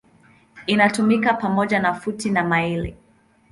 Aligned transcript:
Inatumika 0.67 1.33
pamoja 1.33 1.79
na 1.79 1.93
futi 1.93 2.29
na 2.29 2.43
maili. 2.43 2.95